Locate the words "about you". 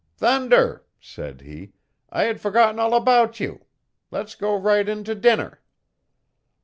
2.95-3.67